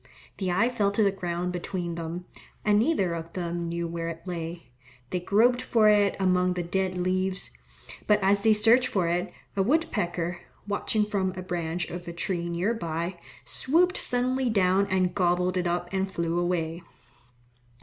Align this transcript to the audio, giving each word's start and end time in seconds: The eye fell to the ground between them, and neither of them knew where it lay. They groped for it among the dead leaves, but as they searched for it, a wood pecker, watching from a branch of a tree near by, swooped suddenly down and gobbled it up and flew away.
The 0.39 0.51
eye 0.51 0.67
fell 0.67 0.89
to 0.93 1.03
the 1.03 1.11
ground 1.11 1.53
between 1.53 1.93
them, 1.93 2.25
and 2.65 2.79
neither 2.79 3.13
of 3.13 3.33
them 3.33 3.69
knew 3.69 3.87
where 3.87 4.07
it 4.07 4.25
lay. 4.25 4.71
They 5.11 5.19
groped 5.19 5.61
for 5.61 5.89
it 5.89 6.15
among 6.19 6.53
the 6.53 6.63
dead 6.63 6.95
leaves, 6.97 7.51
but 8.07 8.19
as 8.23 8.41
they 8.41 8.55
searched 8.55 8.87
for 8.87 9.07
it, 9.07 9.31
a 9.55 9.61
wood 9.61 9.85
pecker, 9.91 10.39
watching 10.67 11.05
from 11.05 11.33
a 11.35 11.43
branch 11.43 11.87
of 11.91 12.07
a 12.07 12.13
tree 12.13 12.49
near 12.49 12.73
by, 12.73 13.19
swooped 13.45 13.97
suddenly 13.97 14.49
down 14.49 14.87
and 14.87 15.13
gobbled 15.13 15.55
it 15.55 15.67
up 15.67 15.87
and 15.93 16.11
flew 16.11 16.39
away. 16.39 16.81